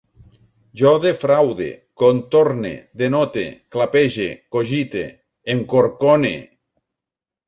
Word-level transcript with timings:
Jo 0.79 0.91
defraude, 1.01 1.65
contorne, 2.03 2.71
denote, 3.01 3.43
clapege, 3.75 4.25
cogite, 4.57 5.05
em 5.55 5.61
corcone 5.75 6.33